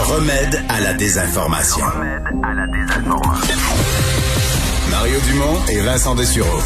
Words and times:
Le 0.00 0.14
remède 0.14 0.62
à 0.70 0.80
la 0.80 0.94
désinformation. 0.94 1.84
Mario 4.90 5.20
Dumont 5.28 5.58
et 5.68 5.80
Vincent 5.80 6.14
Dessureau. 6.14 6.58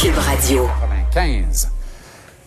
Cube 0.00 0.16
Radio. 0.16 0.66
15. 1.12 1.70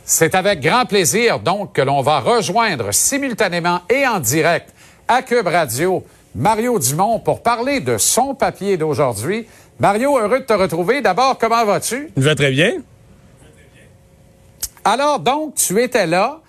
C'est 0.04 0.34
avec 0.34 0.59
grand 0.59 0.86
plaisir, 0.86 1.40
donc, 1.40 1.73
que 1.73 1.84
l'on 1.84 2.02
va 2.02 2.20
rejoindre 2.20 2.92
simultanément 2.92 3.82
et 3.92 4.08
en 4.08 4.20
direct 4.20 4.73
à 5.08 5.22
Cube 5.22 5.45
Radio 5.45 6.04
Mario 6.34 6.80
Dumont 6.80 7.20
pour 7.20 7.44
parler 7.44 7.80
de 7.80 8.00
son 8.00 8.34
papier 8.34 8.78
d'aujourd'hui. 8.78 9.48
Mario, 9.80 10.18
heureux 10.18 10.40
de 10.40 10.45
te 10.45 10.54
retrouver. 10.54 11.02
D'abord, 11.02 11.38
comment 11.38 11.64
vas-tu? 11.64 12.09
Je 12.18 12.23
vais 12.23 12.36
très 12.36 12.50
bien. 12.50 12.73
Alors, 14.84 15.20
donc, 15.20 15.54
tu 15.54 15.80
étais 15.80 16.08
là. 16.08 16.41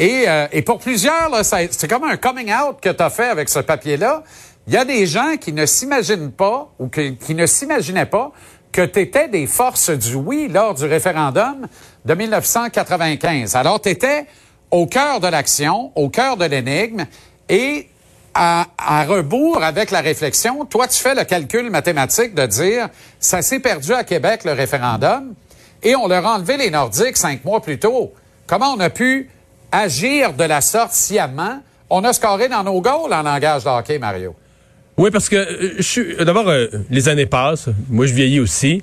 Et, 0.00 0.24
euh, 0.26 0.46
et 0.50 0.62
pour 0.62 0.78
plusieurs, 0.78 1.30
c'est 1.44 1.86
comme 1.86 2.04
un 2.04 2.16
coming 2.16 2.50
out 2.50 2.78
que 2.80 2.88
tu 2.88 3.02
as 3.02 3.10
fait 3.10 3.28
avec 3.28 3.50
ce 3.50 3.58
papier-là. 3.58 4.24
Il 4.66 4.72
y 4.72 4.78
a 4.78 4.86
des 4.86 5.04
gens 5.04 5.36
qui 5.38 5.52
ne 5.52 5.66
s'imaginent 5.66 6.32
pas 6.32 6.72
ou 6.78 6.88
qui, 6.88 7.34
ne 7.34 7.44
s'imaginaient 7.44 8.06
pas 8.06 8.32
que 8.72 8.80
tu 8.80 9.00
étais 9.00 9.28
des 9.28 9.46
forces 9.46 9.90
du 9.90 10.14
oui 10.14 10.48
lors 10.48 10.72
du 10.72 10.86
référendum 10.86 11.66
de 12.06 12.14
1995. 12.14 13.54
Alors, 13.56 13.78
tu 13.78 13.90
étais 13.90 14.24
au 14.70 14.86
cœur 14.86 15.20
de 15.20 15.26
l'action, 15.26 15.92
au 15.94 16.08
cœur 16.08 16.38
de 16.38 16.46
l'énigme, 16.46 17.04
et 17.50 17.90
à, 18.32 18.68
à, 18.78 19.04
rebours 19.04 19.62
avec 19.62 19.90
la 19.90 20.00
réflexion, 20.00 20.64
toi, 20.64 20.88
tu 20.88 20.98
fais 20.98 21.14
le 21.14 21.24
calcul 21.24 21.68
mathématique 21.68 22.34
de 22.34 22.46
dire, 22.46 22.88
ça 23.18 23.42
s'est 23.42 23.60
perdu 23.60 23.92
à 23.92 24.04
Québec, 24.04 24.44
le 24.44 24.52
référendum, 24.52 25.34
et 25.82 25.94
on 25.94 26.08
leur 26.08 26.26
a 26.26 26.36
enlevé 26.36 26.56
les 26.56 26.70
Nordiques 26.70 27.18
cinq 27.18 27.44
mois 27.44 27.60
plus 27.60 27.78
tôt. 27.78 28.14
Comment 28.46 28.72
on 28.72 28.80
a 28.80 28.88
pu 28.88 29.28
agir 29.72 30.32
de 30.34 30.44
la 30.44 30.60
sorte 30.60 30.92
sciemment? 30.92 31.60
On 31.88 32.04
a 32.04 32.12
scoré 32.12 32.48
dans 32.48 32.62
nos 32.62 32.80
goals 32.80 33.12
en 33.12 33.22
langage 33.22 33.64
de 33.64 33.68
hockey, 33.68 33.98
Mario. 33.98 34.34
Oui, 34.96 35.10
parce 35.10 35.28
que 35.28 35.36
euh, 35.36 35.74
je 35.78 35.82
suis 35.82 36.16
d'abord 36.16 36.48
euh, 36.48 36.66
les 36.90 37.08
années 37.08 37.26
passent. 37.26 37.68
Moi, 37.88 38.06
je 38.06 38.12
vieillis 38.12 38.40
aussi. 38.40 38.82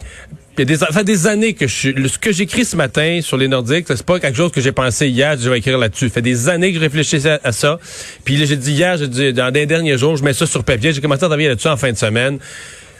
Il 0.57 0.61
y 0.61 0.63
a 0.63 0.65
des, 0.65 0.77
ça 0.77 0.87
fait 0.87 1.03
des 1.03 1.27
années 1.27 1.53
que 1.53 1.67
je 1.67 1.91
ce 2.07 2.17
que 2.17 2.31
j'écris 2.31 2.65
ce 2.65 2.75
matin 2.75 3.19
sur 3.21 3.37
les 3.37 3.47
Nordiques, 3.47 3.85
c'est 3.87 4.03
pas 4.03 4.19
quelque 4.19 4.35
chose 4.35 4.51
que 4.51 4.59
j'ai 4.59 4.71
pensé 4.71 5.07
hier, 5.07 5.37
je 5.39 5.47
vais 5.47 5.59
écrire 5.59 5.77
là-dessus. 5.77 6.07
Ça 6.07 6.15
fait 6.15 6.23
des 6.23 6.49
années 6.49 6.71
que 6.71 6.79
je 6.79 6.83
réfléchissais 6.83 7.39
à, 7.43 7.51
ça. 7.51 7.77
Puis 8.25 8.43
j'ai 8.43 8.57
dit 8.57 8.71
hier, 8.71 8.97
j'ai 8.97 9.07
dit 9.07 9.33
dans 9.33 9.53
les 9.53 9.67
derniers 9.67 9.99
jours, 9.99 10.17
je 10.17 10.23
mets 10.23 10.33
ça 10.33 10.47
sur 10.47 10.63
papier. 10.63 10.93
J'ai 10.93 11.01
commencé 11.01 11.23
à 11.23 11.27
travailler 11.27 11.49
là-dessus 11.49 11.67
en 11.67 11.77
fin 11.77 11.91
de 11.91 11.97
semaine. 11.97 12.39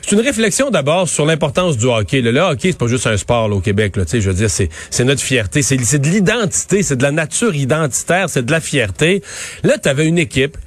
C'est 0.02 0.16
une 0.16 0.22
réflexion 0.22 0.70
d'abord 0.70 1.10
sur 1.10 1.26
l'importance 1.26 1.78
du 1.78 1.86
hockey. 1.86 2.22
Le, 2.22 2.40
hockey, 2.40 2.72
c'est 2.72 2.78
pas 2.78 2.88
juste 2.88 3.08
un 3.08 3.18
sport 3.18 3.52
au 3.52 3.60
Québec. 3.60 3.98
Là, 3.98 4.04
je 4.10 4.20
veux 4.20 4.34
dire, 4.34 4.50
c'est, 4.50 5.04
notre 5.04 5.22
fierté. 5.22 5.62
C'est, 5.62 5.78
de 5.78 6.08
l'identité, 6.08 6.84
c'est 6.84 6.96
de 6.96 7.04
la 7.04 7.12
nature 7.12 7.56
identitaire, 7.56 8.30
c'est 8.30 8.46
de 8.46 8.52
la 8.52 8.62
fierté. 8.62 9.22
Là, 9.64 9.78
tu 9.78 9.90
avais 9.90 10.06
une 10.06 10.18
équipe. 10.18 10.58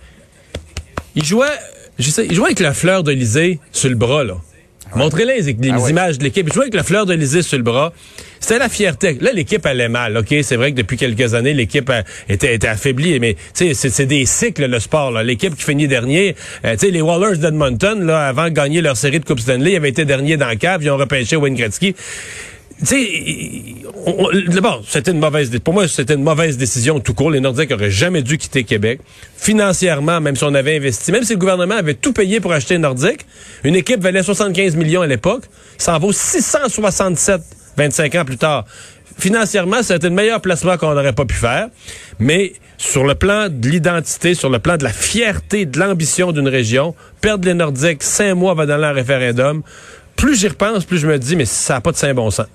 Il 1.14 1.24
jouait 1.24 1.46
je 1.98 2.10
sais, 2.10 2.26
il 2.26 2.34
jouait 2.34 2.46
avec 2.46 2.60
la 2.60 2.72
fleur 2.72 3.02
d'Elysée 3.02 3.60
sur 3.72 3.90
le 3.90 3.94
bras, 3.94 4.24
là. 4.24 4.36
Montrez-les 4.96 5.42
les, 5.42 5.70
ah 5.70 5.88
images 5.88 6.18
de 6.18 6.24
l'équipe. 6.24 6.46
Il 6.46 6.52
jouait 6.52 6.64
avec 6.64 6.74
la 6.74 6.82
fleur 6.82 7.06
d'Elysée 7.06 7.42
sur 7.42 7.56
le 7.56 7.62
bras. 7.62 7.92
C'était 8.40 8.58
la 8.58 8.68
fierté. 8.68 9.18
Là, 9.20 9.32
l'équipe 9.32 9.64
allait 9.66 9.88
mal. 9.88 10.16
OK, 10.16 10.34
c'est 10.42 10.56
vrai 10.56 10.72
que 10.72 10.76
depuis 10.76 10.96
quelques 10.96 11.34
années, 11.34 11.52
l'équipe 11.52 11.92
était, 12.28 12.54
était 12.54 12.68
affaiblie. 12.68 13.18
Mais 13.20 13.36
c'est, 13.52 13.74
c'est 13.74 14.06
des 14.06 14.26
cycles, 14.26 14.66
le 14.66 14.80
sport. 14.80 15.12
L'équipe 15.22 15.54
qui 15.54 15.62
finit 15.62 15.88
dernier. 15.88 16.34
Euh, 16.64 16.72
tu 16.72 16.86
sais, 16.86 16.90
les 16.90 17.02
Wallers 17.02 17.38
d'Edmonton, 17.38 18.04
là, 18.04 18.26
avant 18.26 18.44
de 18.44 18.50
gagner 18.50 18.80
leur 18.80 18.96
série 18.96 19.20
de 19.20 19.24
Coupe 19.24 19.40
Stanley, 19.40 19.72
ils 19.72 19.76
avaient 19.76 19.90
été 19.90 20.04
derniers 20.04 20.36
dans 20.36 20.48
le 20.48 20.56
cave. 20.56 20.82
Ils 20.82 20.90
ont 20.90 20.96
repêché 20.96 21.36
Wayne 21.36 21.54
Gretzky 21.54 21.94
tu 22.80 22.86
sais, 22.86 23.74
d'abord, 24.48 24.82
c'était 24.86 25.10
une 25.10 25.18
mauvaise, 25.18 25.50
pour 25.62 25.74
moi, 25.74 25.86
c'était 25.86 26.14
une 26.14 26.22
mauvaise 26.22 26.56
décision 26.56 26.98
tout 27.00 27.12
court. 27.12 27.30
Les 27.30 27.40
Nordiques 27.40 27.70
auraient 27.72 27.90
jamais 27.90 28.22
dû 28.22 28.38
quitter 28.38 28.64
Québec. 28.64 29.00
Financièrement, 29.36 30.20
même 30.20 30.34
si 30.34 30.44
on 30.44 30.54
avait 30.54 30.76
investi, 30.76 31.12
même 31.12 31.24
si 31.24 31.34
le 31.34 31.38
gouvernement 31.38 31.76
avait 31.76 31.94
tout 31.94 32.12
payé 32.12 32.40
pour 32.40 32.52
acheter 32.52 32.78
Nordique, 32.78 33.26
une 33.64 33.76
équipe 33.76 34.00
valait 34.00 34.22
75 34.22 34.76
millions 34.76 35.02
à 35.02 35.06
l'époque, 35.06 35.44
ça 35.76 35.94
en 35.94 35.98
vaut 35.98 36.12
667 36.12 37.42
25 37.76 38.14
ans 38.14 38.24
plus 38.24 38.38
tard. 38.38 38.64
Financièrement, 39.18 39.82
c'était 39.82 40.08
le 40.08 40.14
meilleur 40.14 40.40
placement 40.40 40.78
qu'on 40.78 40.94
n'aurait 40.94 41.12
pas 41.12 41.26
pu 41.26 41.34
faire. 41.34 41.68
Mais 42.18 42.54
sur 42.78 43.04
le 43.04 43.14
plan 43.14 43.48
de 43.50 43.68
l'identité, 43.68 44.34
sur 44.34 44.48
le 44.48 44.58
plan 44.58 44.76
de 44.78 44.84
la 44.84 44.92
fierté, 44.92 45.66
de 45.66 45.78
l'ambition 45.78 46.32
d'une 46.32 46.48
région, 46.48 46.94
perdre 47.20 47.46
les 47.46 47.54
Nordiques 47.54 48.02
cinq 48.02 48.34
mois 48.34 48.52
avant 48.52 48.64
d'aller 48.64 48.86
en 48.86 48.94
référendum, 48.94 49.62
plus 50.16 50.38
j'y 50.38 50.48
repense, 50.48 50.84
plus 50.84 50.98
je 50.98 51.06
me 51.06 51.18
dis, 51.18 51.36
mais 51.36 51.44
ça 51.44 51.74
n'a 51.74 51.80
pas 51.80 51.92
de 51.92 51.96
saint 51.96 52.14
bon 52.14 52.30
sens. 52.30 52.46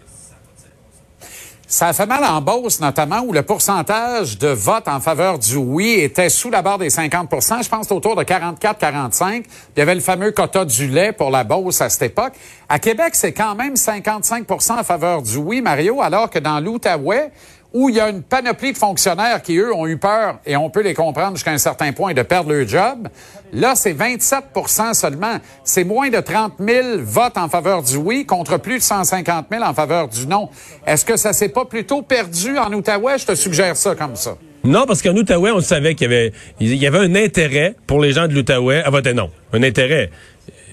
Ça 1.75 1.88
a 1.88 1.94
fait 1.94 2.06
mal 2.06 2.24
en 2.24 2.40
Beauce, 2.40 2.80
notamment, 2.80 3.19
où 3.19 3.34
le 3.34 3.41
pourcentage 3.41 4.38
de 4.38 4.47
vote 4.47 4.88
en 4.88 5.02
faveur 5.02 5.38
du 5.38 5.58
oui 5.58 6.00
était 6.00 6.30
sous 6.30 6.50
la 6.50 6.62
barre 6.62 6.78
des 6.78 6.88
50% 6.88 7.66
Je 7.66 7.68
pense 7.68 7.91
autour 7.91 8.16
de 8.16 8.24
44-45. 8.24 9.44
Il 9.75 9.80
y 9.80 9.81
avait 9.81 9.96
le 9.96 10.00
fameux 10.00 10.31
quota 10.31 10.63
du 10.63 10.88
lait 10.88 11.12
pour 11.12 11.31
la 11.31 11.44
Beauce 11.44 11.81
à 11.81 11.90
cette 11.90 12.03
époque. 12.03 12.31
À 12.69 12.80
Québec, 12.80 13.09
c'est 13.12 13.34
quand 13.34 13.56
même 13.56 13.74
55% 13.74 14.80
en 14.80 14.84
faveur 14.86 15.22
du 15.22 15.36
oui, 15.36 15.59
Mario, 15.59 16.02
alors 16.02 16.30
que 16.30 16.40
dans 16.40 16.62
l'Outaouais, 16.62 17.30
où 17.75 17.90
il 17.90 17.96
y 17.96 18.00
a 18.00 18.08
une 18.08 18.24
panoplie 18.24 18.72
de 18.72 18.78
fonctionnaires 18.78 19.41
qui, 19.41 19.58
eux, 19.58 19.75
ont 19.75 19.86
eu 19.86 19.97
peur, 19.97 20.40
et 20.46 20.56
on 20.56 20.69
peut 20.69 20.81
les 20.81 20.94
comprendre 20.94 21.36
jusqu'à 21.36 21.52
un 21.52 21.58
certain 21.58 21.91
point, 21.91 22.13
de 22.13 22.22
perdre 22.22 22.53
leur 22.53 22.66
job. 22.66 23.09
Là, 23.52 23.75
c'est 23.75 23.94
27% 23.94 24.94
seulement. 24.94 25.40
C'est 25.66 25.84
moins 25.84 26.09
de 26.09 26.22
30 26.22 26.53
000 26.58 26.88
votes 27.02 27.38
en 27.38 27.50
faveur 27.50 27.84
du 27.84 27.97
oui 27.97 28.25
contre 28.25 28.58
plus 28.58 28.78
de 28.78 28.84
150 28.84 29.47
000 29.52 29.62
en 29.62 29.74
faveur 29.74 30.08
du 30.08 30.25
non. 30.25 30.47
Est-ce 30.88 31.03
que 31.03 31.18
ça 31.18 31.34
s'est 31.34 31.50
pas 31.50 31.66
plutôt 31.66 32.02
perdu 32.02 32.58
en 32.58 32.72
Outaouais? 32.72 33.18
Je 33.18 33.25
te 33.25 33.36
suggère 33.36 33.75
ça 33.75 33.94
comme 33.94 34.16
ça. 34.16 34.38
Non, 34.63 34.86
parce 34.88 35.02
qu'en 35.02 35.13
Outaouais, 35.13 35.52
on 35.52 35.59
savait 35.59 35.96
qu'il 35.96 36.09
y 36.09 36.13
avait, 36.16 36.31
il 36.62 36.75
y 36.75 36.88
avait 36.88 37.00
un 37.00 37.13
intérêt 37.16 37.75
pour 37.88 38.00
les 38.00 38.13
gens 38.13 38.30
de 38.30 38.34
l'Outaouais 38.34 38.84
à 38.84 38.90
voter 38.90 39.13
non. 39.13 39.30
Un 39.52 39.63
intérêt. 39.63 40.12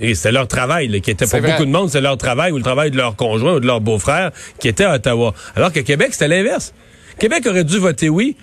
Et 0.01 0.15
c'était 0.15 0.31
leur 0.31 0.47
travail, 0.47 1.01
qui 1.01 1.11
était 1.11 1.27
pour 1.27 1.41
beaucoup 1.41 1.65
de 1.65 1.71
monde, 1.71 1.91
c'est 1.91 2.01
leur 2.01 2.17
travail 2.17 2.53
ou 2.53 2.59
le 2.59 2.63
travail 2.63 2.93
de 2.93 2.97
leur 2.97 3.17
conjoint 3.17 3.55
ou 3.55 3.61
de 3.61 3.67
leur 3.67 3.81
beau-frère 3.81 4.31
qui 4.61 4.69
était 4.69 4.85
à 4.85 4.95
Ottawa. 4.95 5.35
Alors 5.57 5.73
que 5.73 5.81
Québec, 5.81 6.11
c'était 6.13 6.29
l'inverse. 6.29 6.73
Québec 7.19 7.47
aurait 7.47 7.65
dû 7.65 7.79
voter 7.79 8.09
oui 8.09 8.37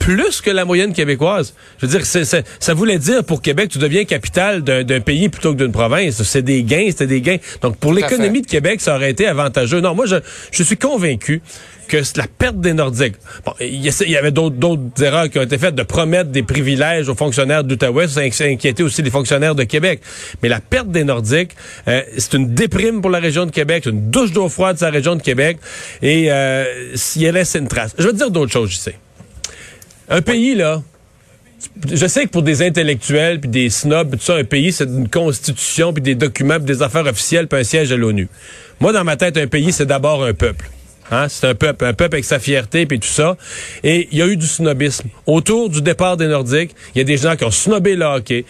plus 0.00 0.40
que 0.40 0.50
la 0.50 0.64
moyenne 0.64 0.92
québécoise. 0.92 1.54
Je 1.78 1.86
veux 1.86 1.98
dire, 1.98 2.04
ça 2.04 2.74
voulait 2.74 2.98
dire 2.98 3.22
pour 3.22 3.42
Québec, 3.42 3.68
tu 3.70 3.78
deviens 3.78 4.04
capitale 4.04 4.62
d'un 4.62 5.00
pays 5.00 5.28
plutôt 5.28 5.52
que 5.52 5.58
d'une 5.58 5.72
province. 5.72 6.20
C'est 6.24 6.42
des 6.42 6.64
gains, 6.64 6.86
c'était 6.88 7.06
des 7.06 7.20
gains. 7.20 7.36
Donc 7.62 7.76
pour 7.76 7.92
l'économie 7.92 8.42
de 8.42 8.46
Québec, 8.46 8.80
ça 8.80 8.96
aurait 8.96 9.10
été 9.10 9.26
avantageux. 9.26 9.80
Non, 9.80 9.94
moi 9.94 10.06
je, 10.06 10.16
je 10.50 10.62
suis 10.64 10.76
convaincu 10.76 11.42
que 11.86 11.98
la 12.16 12.26
perte 12.26 12.60
des 12.60 12.72
Nordiques. 12.72 13.16
Bon, 13.44 13.52
il 13.60 13.84
y, 13.84 14.16
avait 14.16 14.30
d'autres 14.30 15.02
erreurs 15.02 15.28
qui 15.28 15.38
ont 15.38 15.42
été 15.42 15.58
faites 15.58 15.74
de 15.74 15.82
promettre 15.82 16.30
des 16.30 16.44
privilèges 16.44 17.08
aux 17.08 17.16
fonctionnaires 17.16 17.64
d'Outaouais, 17.64 18.06
ça 18.06 18.44
inquiétait 18.44 18.82
aussi 18.82 19.02
les 19.02 19.10
fonctionnaires 19.10 19.56
de 19.56 19.64
Québec. 19.64 20.00
Mais 20.42 20.48
la 20.48 20.60
perte 20.60 20.88
des 20.88 21.02
Nordiques, 21.02 21.56
euh, 21.88 22.02
c'est 22.16 22.34
une 22.34 22.54
déprime 22.54 23.00
pour 23.00 23.10
la 23.10 23.18
région 23.18 23.44
de 23.44 23.50
Québec, 23.50 23.82
c'est 23.84 23.90
une 23.90 24.08
douche 24.08 24.32
d'eau 24.32 24.48
froide 24.48 24.76
de 24.76 24.80
sa 24.80 24.90
région 24.90 25.16
de 25.16 25.22
Québec, 25.22 25.58
et 26.00 26.30
euh, 26.30 26.64
il 27.16 27.28
laisse 27.28 27.56
une 27.56 27.66
trace. 27.66 27.92
Je 27.98 28.06
te 28.08 28.14
dire 28.14 28.30
d'autres 28.30 28.52
choses, 28.52 28.70
je 28.70 28.76
sais. 28.76 28.94
Un 30.10 30.22
pays, 30.22 30.56
là, 30.56 30.82
je 31.92 32.06
sais 32.06 32.24
que 32.24 32.30
pour 32.30 32.42
des 32.42 32.62
intellectuels, 32.62 33.40
puis 33.40 33.48
des 33.48 33.70
snobs, 33.70 34.10
tout 34.10 34.18
ça, 34.20 34.34
un 34.34 34.44
pays, 34.44 34.72
c'est 34.72 34.84
une 34.84 35.08
constitution, 35.08 35.92
puis 35.92 36.02
des 36.02 36.16
documents, 36.16 36.56
puis 36.56 36.64
des 36.64 36.82
affaires 36.82 37.06
officielles, 37.06 37.46
puis 37.46 37.60
un 37.60 37.64
siège 37.64 37.92
à 37.92 37.96
l'ONU. 37.96 38.28
Moi, 38.80 38.92
dans 38.92 39.04
ma 39.04 39.16
tête, 39.16 39.36
un 39.36 39.46
pays, 39.46 39.70
c'est 39.70 39.86
d'abord 39.86 40.24
un 40.24 40.34
peuple. 40.34 40.68
Hein? 41.12 41.28
C'est 41.28 41.46
un 41.46 41.54
peuple, 41.54 41.84
un 41.84 41.92
peuple 41.92 42.16
avec 42.16 42.24
sa 42.24 42.40
fierté 42.40 42.82
et 42.82 42.86
tout 42.86 43.02
ça. 43.02 43.36
Et 43.84 44.08
il 44.10 44.18
y 44.18 44.22
a 44.22 44.26
eu 44.26 44.36
du 44.36 44.46
snobisme. 44.46 45.08
Autour 45.26 45.70
du 45.70 45.82
départ 45.82 46.16
des 46.16 46.26
Nordiques, 46.26 46.74
il 46.94 46.98
y 46.98 47.00
a 47.00 47.04
des 47.04 47.16
gens 47.16 47.36
qui 47.36 47.44
ont 47.44 47.50
snobé 47.50 47.94
le 47.94 48.04
hockey. 48.04 48.44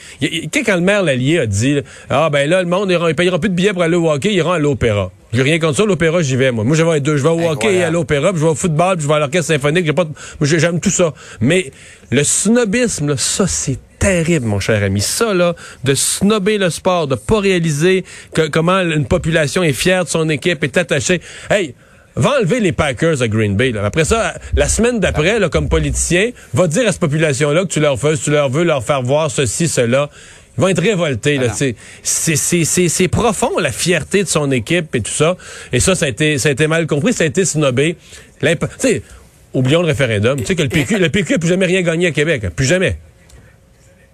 quand 0.65 0.77
le 0.77 0.81
maire 0.81 1.03
Lallier 1.03 1.41
a 1.41 1.47
dit, 1.47 1.81
ah 2.09 2.31
ben 2.31 2.49
là, 2.49 2.63
le 2.63 2.69
monde, 2.69 2.91
ils 2.91 3.15
payera 3.15 3.39
plus 3.39 3.51
de 3.51 3.55
billets 3.55 3.73
pour 3.73 3.83
aller 3.83 3.97
au 3.97 4.11
hockey, 4.11 4.31
ils 4.31 4.37
iront 4.37 4.53
à 4.53 4.59
l'opéra. 4.59 5.11
J'ai 5.33 5.43
rien 5.43 5.59
contre 5.59 5.77
ça, 5.77 5.85
l'opéra, 5.85 6.23
j'y 6.23 6.37
vais, 6.37 6.51
moi. 6.51 6.65
Moi, 6.65 6.77
je 6.77 6.83
vais, 6.83 7.01
je 7.05 7.23
vais 7.23 7.29
au 7.29 7.49
hockey 7.49 7.75
et 7.75 7.85
à 7.85 7.91
l'opéra, 7.91 8.31
puis 8.33 8.41
je 8.41 8.45
vais 8.45 8.51
au 8.51 8.55
football, 8.55 8.97
puis 8.97 9.05
je 9.05 9.09
vais 9.09 9.15
à 9.15 9.19
l'orchestre 9.21 9.53
symphonique. 9.53 9.87
J'ai 9.87 9.93
pas, 9.93 10.07
j'aime 10.41 10.81
tout 10.81 10.91
ça. 10.91 11.15
Mais 11.41 11.71
le 12.11 12.25
snobisme, 12.25 13.17
ça, 13.17 13.47
c'est 13.47 13.79
terrible, 14.01 14.47
mon 14.47 14.59
cher 14.59 14.83
ami. 14.83 15.01
Ça, 15.01 15.33
là, 15.33 15.55
de 15.85 15.95
snobber 15.95 16.59
le 16.59 16.71
sport, 16.71 17.07
de 17.07 17.15
pas 17.15 17.39
réaliser 17.39 18.05
que, 18.35 18.49
comment 18.49 18.81
une 18.81 19.07
population 19.07 19.63
est 19.63 19.73
fière 19.73 20.05
de 20.05 20.09
son 20.09 20.29
équipe, 20.29 20.65
est 20.65 20.77
attachée. 20.77 21.21
Hey, 21.49 21.75
va 22.17 22.39
enlever 22.39 22.59
les 22.59 22.73
Packers 22.73 23.23
à 23.23 23.29
Green 23.29 23.57
Bay. 23.57 23.73
Après 23.83 24.05
ça, 24.05 24.35
la 24.57 24.69
semaine 24.69 24.99
d'après, 24.99 25.39
comme 25.51 25.69
politicien, 25.69 26.31
va 26.55 26.67
dire 26.67 26.89
à 26.89 26.93
cette 26.93 27.01
population-là 27.01 27.63
que 27.63 27.69
tu 27.69 27.81
leur 27.81 27.99
fais, 27.99 28.17
tu 28.17 28.31
leur 28.31 28.49
veux 28.49 28.65
leur 28.65 28.83
faire 28.83 29.03
voir 29.03 29.31
ceci, 29.31 29.69
cela. 29.69 30.11
Ils 30.61 30.63
vont 30.63 30.69
être 30.69 30.83
révoltés. 30.83 31.41
Ah 31.43 31.55
c'est 32.03 33.09
profond, 33.09 33.59
la 33.59 33.73
fierté 33.73 34.23
de 34.23 34.29
son 34.29 34.51
équipe 34.51 34.95
et 34.95 35.01
tout 35.01 35.11
ça. 35.11 35.37
Et 35.73 35.81
ça, 35.81 35.95
ça 35.95 36.05
a 36.05 36.09
été, 36.11 36.37
ça 36.37 36.51
a 36.51 36.53
été 36.53 36.67
mal 36.67 36.87
compris, 36.87 37.15
ça 37.15 37.25
a 37.25 37.27
été 37.27 37.47
snobé. 37.47 37.97
oublions 39.55 39.81
le 39.81 39.87
référendum. 39.87 40.39
Tu 40.41 40.47
sais 40.47 40.55
que 40.55 40.63
le 40.63 40.69
PQ, 40.69 40.99
le 40.99 41.09
PQ 41.09 41.33
n'a 41.33 41.39
plus 41.39 41.49
jamais 41.49 41.65
rien 41.65 41.81
gagné 41.81 42.09
à 42.09 42.11
Québec. 42.11 42.51
Plus 42.55 42.67
jamais. 42.67 42.99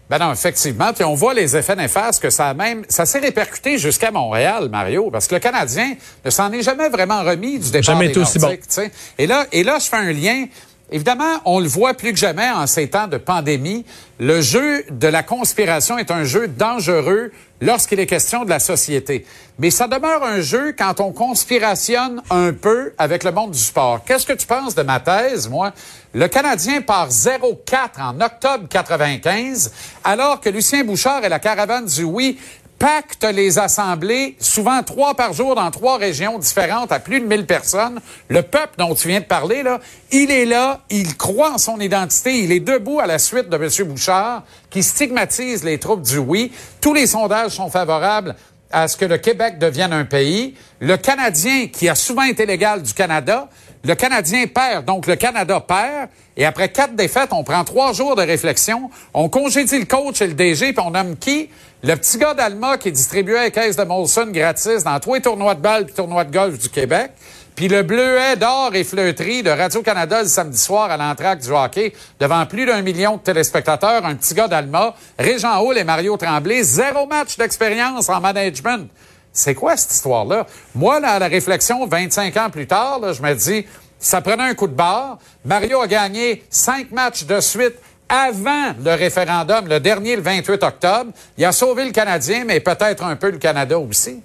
Ben 0.09 0.19
non, 0.19 0.33
effectivement. 0.33 0.93
Puis 0.93 1.03
on 1.03 1.15
voit 1.15 1.35
les 1.35 1.57
effets 1.57 1.75
néfastes 1.75 2.23
que 2.23 2.31
ça 2.31 2.51
a 2.51 2.55
même, 2.55 2.85
ça 2.89 3.07
s'est 3.07 3.19
répercuté 3.19 3.77
jusqu'à 3.77 4.13
Montréal, 4.13 4.69
Mario, 4.71 5.11
parce 5.11 5.27
que 5.27 5.35
le 5.35 5.41
Canadien 5.41 5.97
ne 6.25 6.31
s'en 6.31 6.53
est 6.53 6.63
jamais 6.63 6.89
vraiment 6.89 7.25
remis 7.25 7.59
du 7.59 7.73
départ 7.73 7.97
jamais 7.97 8.09
des 8.11 8.21
Nordiques. 8.21 8.63
Bon. 8.77 8.91
Et 9.19 9.27
là, 9.27 9.47
et 9.51 9.65
là, 9.65 9.79
je 9.81 9.89
fais 9.89 9.97
un 9.97 10.13
lien 10.13 10.47
Évidemment, 10.93 11.41
on 11.45 11.59
le 11.59 11.67
voit 11.67 11.95
plus 11.95 12.13
que 12.13 12.19
jamais 12.19 12.49
en 12.49 12.69
ces 12.69 12.89
temps 12.89 13.09
de 13.09 13.17
pandémie. 13.17 13.85
Le 14.21 14.41
jeu 14.41 14.85
de 14.89 15.09
la 15.09 15.25
conspiration 15.25 15.99
est 15.99 16.13
un 16.13 16.23
jeu 16.23 16.47
dangereux 16.47 17.33
lorsqu'il 17.61 17.99
est 17.99 18.07
question 18.07 18.45
de 18.45 18.51
la 18.51 18.61
société. 18.61 19.27
Mais 19.59 19.71
ça 19.71 19.89
demeure 19.89 20.23
un 20.23 20.41
jeu 20.41 20.75
quand 20.79 21.01
on 21.01 21.11
conspirationne 21.11 22.23
un 22.31 22.53
peu 22.53 22.93
avec 22.99 23.25
le 23.25 23.33
monde 23.33 23.51
du 23.51 23.59
sport. 23.59 24.05
Qu'est-ce 24.05 24.27
que 24.27 24.33
tu 24.35 24.47
penses 24.47 24.77
de 24.77 24.83
ma 24.83 25.01
thèse, 25.01 25.49
moi? 25.49 25.73
Le 26.15 26.29
Canadien 26.29 26.81
part 26.83 27.09
0-4 27.09 28.01
en 28.01 28.21
octobre 28.21 28.69
95, 28.69 29.73
alors 30.05 30.41
que 30.41 30.51
Lucien 30.51 30.85
Bouchard 30.85 31.25
et 31.25 31.29
la 31.29 31.41
caravane 31.41 31.87
du 31.87 32.05
oui 32.05 32.39
pacte 32.79 33.25
les 33.25 33.59
assemblées, 33.59 34.37
souvent 34.39 34.83
trois 34.83 35.15
par 35.15 35.33
jour 35.33 35.55
dans 35.55 35.71
trois 35.71 35.99
régions 35.99 36.39
différentes 36.39 36.93
à 36.93 37.01
plus 37.01 37.21
de 37.21 37.27
1000 37.27 37.47
personnes. 37.47 38.01
Le 38.29 38.43
peuple 38.43 38.75
dont 38.79 38.95
tu 38.95 39.09
viens 39.09 39.21
de 39.21 39.25
parler, 39.25 39.63
là, 39.63 39.81
il 40.13 40.31
est 40.31 40.45
là, 40.45 40.81
il 40.91 41.17
croit 41.17 41.53
en 41.53 41.59
son 41.59 41.81
identité, 41.81 42.39
il 42.41 42.53
est 42.53 42.61
debout 42.61 43.01
à 43.01 43.07
la 43.07 43.19
suite 43.19 43.49
de 43.49 43.57
M. 43.57 43.89
Bouchard, 43.89 44.43
qui 44.71 44.83
stigmatise 44.83 45.65
les 45.65 45.79
troupes 45.79 46.03
du 46.03 46.19
oui. 46.19 46.53
Tous 46.81 46.93
les 46.93 47.07
sondages 47.07 47.53
sont 47.53 47.71
favorables 47.71 48.35
à 48.71 48.89
ce 48.89 48.97
que 48.97 49.05
le 49.05 49.19
Québec 49.19 49.59
devienne 49.59 49.93
un 49.93 50.05
pays. 50.05 50.55
Le 50.81 50.97
Canadien, 50.97 51.69
qui 51.69 51.89
a 51.89 51.95
souvent 51.95 52.25
été 52.25 52.47
légal 52.47 52.83
du 52.83 52.93
Canada, 52.93 53.49
le 53.87 53.95
Canadien 53.95 54.47
perd, 54.49 54.85
donc 54.85 55.07
le 55.07 55.15
Canada 55.15 55.61
perd. 55.61 56.09
Et 56.37 56.45
après 56.45 56.71
quatre 56.71 56.97
défaites, 56.97 57.29
on 57.31 57.45
prend 57.45 57.63
trois 57.63 57.93
jours 57.93 58.17
de 58.17 58.23
réflexion. 58.23 58.91
On 59.15 59.29
congédie 59.29 59.79
le 59.79 59.85
coach 59.85 60.21
et 60.21 60.27
le 60.27 60.35
DG, 60.35 60.73
puis 60.73 60.85
on 60.85 60.91
nomme 60.91 61.17
qui? 61.17 61.49
Le 61.85 61.95
petit 61.95 62.19
gars 62.19 62.35
d'Alma 62.35 62.79
qui 62.79 62.91
distribuait 62.91 63.45
les 63.45 63.51
caisses 63.53 63.77
de 63.77 63.85
Molson 63.85 64.27
gratis 64.33 64.83
dans 64.83 64.99
les 65.15 65.21
tournois 65.21 65.55
de 65.55 65.61
balle 65.61 65.87
et 65.89 65.93
tournois 65.93 66.25
de 66.25 66.33
golf 66.33 66.59
du 66.59 66.69
Québec. 66.69 67.13
Puis 67.55 67.69
le 67.69 67.85
bleuet 67.85 68.37
d'or 68.37 68.75
et 68.75 68.83
fleuterie 68.83 69.43
de 69.43 69.51
Radio-Canada 69.51 70.23
le 70.23 70.29
samedi 70.29 70.59
soir 70.59 70.91
à 70.91 70.97
l'entraque 70.97 71.41
du 71.41 71.51
hockey 71.51 71.93
devant 72.19 72.45
plus 72.45 72.67
d'un 72.67 72.83
million 72.83 73.17
de 73.17 73.23
téléspectateurs, 73.23 74.05
un 74.05 74.17
petit 74.17 74.35
gars 74.35 74.49
d'Alma, 74.49 74.95
Régent 75.19 75.63
Hall 75.63 75.79
et 75.79 75.85
Mario 75.85 76.17
Tremblay, 76.17 76.63
zéro 76.65 77.07
match 77.07 77.39
d'expérience 77.39 78.09
en 78.09 78.21
management. 78.21 78.89
C'est 79.37 79.55
quoi 79.55 79.77
cette 79.77 79.93
histoire-là? 79.93 80.47
Moi, 80.75 80.99
là, 80.99 81.11
à 81.11 81.19
la 81.19 81.29
réflexion, 81.29 81.87
25 81.87 82.35
ans 82.39 82.51
plus 82.51 82.67
tard, 82.67 83.01
je 83.13 83.21
me 83.21 83.35
dis, 83.35 83.67
ça 83.99 84.23
prenait 84.23 84.45
un 84.45 84.55
coup 84.55 84.67
de 84.67 84.73
barre. 84.75 85.19
Mario 85.45 85.83
a 85.83 85.87
gagné 85.87 86.43
cinq 86.49 86.91
matchs 86.91 87.25
de 87.25 87.39
suite 87.41 87.75
avant 88.09 88.73
le 88.83 88.95
référendum, 88.95 89.69
le 89.69 89.79
dernier, 89.79 90.17
le 90.17 90.23
28 90.23 90.63
octobre. 90.63 91.11
Il 91.37 91.45
a 91.45 91.53
sauvé 91.53 91.85
le 91.85 91.91
Canadien, 91.91 92.45
mais 92.47 92.61
peut-être 92.61 93.05
un 93.05 93.15
peu 93.15 93.31
le 93.31 93.37
Canada 93.37 93.79
aussi. 93.79 94.23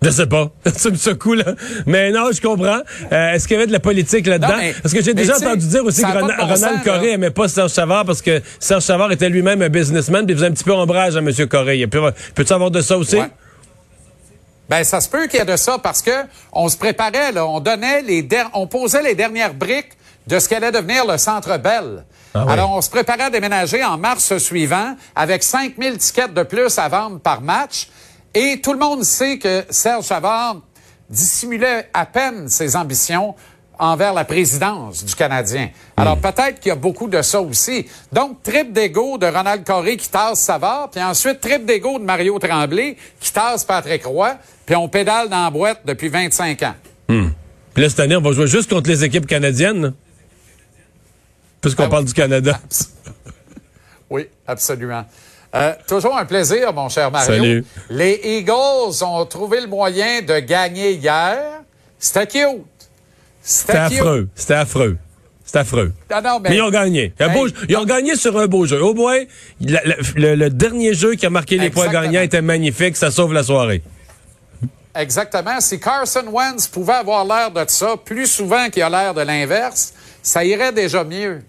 Je 0.00 0.08
sais 0.08 0.26
pas. 0.26 0.50
Ça 0.74 0.88
me 0.88 0.96
secoue, 0.96 1.34
là. 1.34 1.54
Mais 1.84 2.10
non, 2.10 2.30
je 2.32 2.40
comprends. 2.40 2.80
Euh, 3.12 3.32
est-ce 3.32 3.46
qu'il 3.46 3.56
y 3.56 3.58
avait 3.58 3.66
de 3.66 3.72
la 3.72 3.80
politique 3.80 4.26
là-dedans? 4.26 4.56
Parce 4.82 4.94
que 4.94 5.02
j'ai 5.02 5.12
déjà 5.12 5.36
entendu 5.36 5.66
dire 5.66 5.84
aussi 5.84 6.00
que 6.00 6.40
Ronald 6.42 6.84
Coré 6.84 7.12
aimait 7.12 7.30
pas 7.30 7.48
Serge 7.48 7.70
Savard 7.70 8.06
parce 8.06 8.22
que 8.22 8.40
Serge 8.60 8.82
Savard 8.82 9.12
était 9.12 9.28
lui-même 9.28 9.60
un 9.60 9.68
businessman 9.68 10.24
puis 10.24 10.34
il 10.34 10.38
faisait 10.38 10.48
un 10.48 10.52
petit 10.52 10.64
peu 10.64 10.72
ombrage 10.72 11.16
à 11.16 11.18
M. 11.18 11.30
Coré. 11.50 11.86
Peut-tu 11.86 12.52
avoir 12.52 12.70
de 12.70 12.80
ça 12.80 12.96
aussi? 12.96 13.18
Ben 14.68 14.82
ça 14.82 15.00
se 15.00 15.08
peut 15.08 15.26
qu'il 15.26 15.38
y 15.38 15.42
ait 15.42 15.46
de 15.46 15.56
ça 15.56 15.78
parce 15.78 16.02
que 16.02 16.24
on 16.52 16.68
se 16.68 16.76
préparait 16.76 17.32
là, 17.32 17.46
on 17.46 17.60
donnait 17.60 18.02
les 18.02 18.26
on 18.52 18.66
posait 18.66 19.02
les 19.02 19.14
dernières 19.14 19.54
briques 19.54 19.92
de 20.26 20.38
ce 20.38 20.48
qu'allait 20.48 20.72
devenir 20.72 21.06
le 21.06 21.18
Centre 21.18 21.56
Bell. 21.58 22.04
Ah 22.34 22.46
Alors 22.48 22.72
on 22.72 22.80
se 22.80 22.90
préparait 22.90 23.24
à 23.24 23.30
déménager 23.30 23.84
en 23.84 23.96
mars 23.96 24.36
suivant 24.38 24.96
avec 25.14 25.42
5000 25.42 25.98
tickets 25.98 26.34
de 26.34 26.42
plus 26.42 26.78
à 26.78 26.88
vendre 26.88 27.20
par 27.20 27.40
match. 27.40 27.88
Et 28.34 28.60
tout 28.60 28.72
le 28.72 28.78
monde 28.78 29.04
sait 29.04 29.38
que 29.38 29.64
Serge 29.70 30.04
Savard 30.04 30.56
dissimulait 31.08 31.88
à 31.94 32.04
peine 32.04 32.48
ses 32.48 32.76
ambitions 32.76 33.34
envers 33.78 34.14
la 34.14 34.24
présidence 34.24 35.04
du 35.04 35.14
Canadien. 35.14 35.70
Alors, 35.96 36.16
hmm. 36.16 36.20
peut-être 36.20 36.60
qu'il 36.60 36.70
y 36.70 36.72
a 36.72 36.76
beaucoup 36.76 37.08
de 37.08 37.20
ça 37.22 37.40
aussi. 37.40 37.86
Donc, 38.12 38.42
trip 38.42 38.72
d'ego 38.72 39.18
de 39.18 39.26
Ronald 39.26 39.64
Coré 39.64 39.96
qui 39.96 40.08
tasse 40.08 40.40
Savard, 40.40 40.90
puis 40.90 41.02
ensuite 41.02 41.40
trip 41.40 41.64
d'ego 41.64 41.98
de 41.98 42.04
Mario 42.04 42.38
Tremblay 42.38 42.96
qui 43.20 43.32
tasse 43.32 43.64
Patrick 43.64 44.04
Roy, 44.04 44.36
puis 44.64 44.76
on 44.76 44.88
pédale 44.88 45.28
dans 45.28 45.44
la 45.44 45.50
boîte 45.50 45.80
depuis 45.84 46.08
25 46.08 46.62
ans. 46.62 46.74
Hmm. 47.08 47.28
Puis 47.74 47.82
là, 47.82 47.90
cette 47.90 48.00
année, 48.00 48.16
on 48.16 48.22
va 48.22 48.32
jouer 48.32 48.46
juste 48.46 48.70
contre 48.70 48.88
les 48.88 49.04
équipes 49.04 49.26
canadiennes, 49.26 49.92
puisqu'on 51.60 51.84
ah 51.84 51.88
parle 51.88 52.04
du 52.06 52.14
Canada. 52.14 52.58
oui, 54.10 54.26
absolument. 54.46 55.04
Euh, 55.54 55.72
toujours 55.86 56.16
un 56.16 56.24
plaisir, 56.24 56.72
mon 56.72 56.88
cher 56.88 57.10
Mario. 57.10 57.34
Salut. 57.34 57.64
Les 57.88 58.20
Eagles 58.24 59.02
ont 59.02 59.24
trouvé 59.26 59.60
le 59.60 59.66
moyen 59.66 60.22
de 60.22 60.38
gagner 60.38 60.92
hier. 60.92 61.62
C'était 61.98 62.26
cute. 62.26 62.75
C'était 63.46 63.78
affreux. 63.78 64.28
C'était 64.34 64.54
affreux. 64.54 64.98
C'est 65.44 65.58
affreux. 65.58 65.92
Ah 66.10 66.20
mais... 66.42 66.56
ils 66.56 66.62
ont 66.62 66.70
gagné. 66.70 67.14
ils 67.68 67.76
ont 67.76 67.84
gagné 67.84 68.16
sur 68.16 68.36
un 68.36 68.48
beau 68.48 68.66
jeu. 68.66 68.82
Au 68.82 68.92
moins, 68.92 69.20
le, 69.60 70.48
dernier 70.48 70.92
jeu 70.92 71.14
qui 71.14 71.24
a 71.24 71.30
marqué 71.30 71.56
les 71.56 71.70
points 71.70 71.86
gagnants 71.86 72.22
était 72.22 72.42
magnifique. 72.42 72.96
Ça 72.96 73.12
sauve 73.12 73.32
la 73.32 73.44
soirée. 73.44 73.82
Exactement. 74.96 75.60
Si 75.60 75.78
Carson 75.78 76.24
Wentz 76.28 76.66
pouvait 76.66 76.94
avoir 76.94 77.24
l'air 77.24 77.52
de 77.52 77.70
ça 77.70 77.94
plus 78.04 78.26
souvent 78.26 78.68
qu'il 78.68 78.82
a 78.82 78.90
l'air 78.90 79.14
de 79.14 79.20
l'inverse, 79.20 79.94
ça 80.22 80.44
irait 80.44 80.72
déjà 80.72 81.04
mieux. 81.04 81.42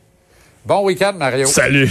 Bon 0.64 0.84
week-end, 0.84 1.14
Mario. 1.18 1.48
Salut. 1.48 1.90